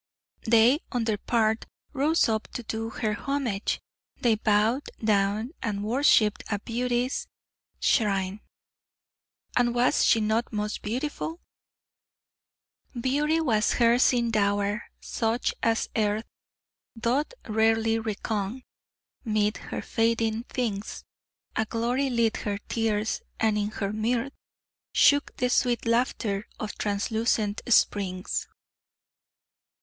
They 0.47 0.79
on 0.91 1.03
their 1.03 1.19
part 1.19 1.67
rose 1.93 2.27
up 2.27 2.47
to 2.53 2.63
do 2.63 2.89
her 2.89 3.13
homage; 3.13 3.79
they 4.19 4.33
bowed 4.33 4.89
down 4.97 5.51
and 5.61 5.83
worshiped 5.83 6.43
at 6.51 6.65
beauty's 6.65 7.27
shrine. 7.79 8.41
And 9.55 9.75
was 9.75 10.03
she 10.03 10.19
not 10.19 10.51
most 10.51 10.81
beautiful? 10.81 11.39
"Beauty 12.99 13.39
was 13.41 13.73
hers 13.73 14.11
in 14.11 14.31
dower, 14.31 14.85
such 15.01 15.53
as 15.61 15.87
earth 15.95 16.25
Doth 16.97 17.31
rarely 17.47 17.99
reckon 17.99 18.63
'mid 19.23 19.57
her 19.57 19.83
fading 19.83 20.45
things: 20.45 21.03
A 21.55 21.65
glory 21.65 22.09
lit 22.09 22.37
her 22.37 22.57
tears, 22.57 23.21
and 23.39 23.55
in 23.55 23.69
her 23.69 23.93
mirth 23.93 24.33
Shook 24.95 25.35
the 25.37 25.51
sweet 25.51 25.85
laughter 25.85 26.47
of 26.59 26.75
translucent 26.79 27.61
springs." 27.67 28.47